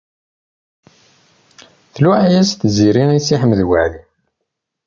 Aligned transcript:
Tluɛa-yas 1.93 2.51
Tiziri 2.59 3.03
i 3.17 3.19
Si 3.25 3.35
Ḥmed 3.41 3.61
Waɛli. 3.69 4.01